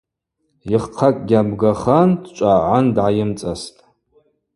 Йыххъакӏгьи 0.69 1.37
абгахан, 1.41 2.09
дчӏвагӏгӏан 2.21 2.85
дгӏайымцӏастӏ. 2.95 3.79